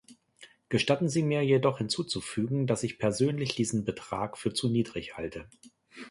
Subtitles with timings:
[0.69, 5.47] Gestatten Sie mir jedoch hinzuzufügen, dass ich persönlich diesen Betrag für zu niedrig halte.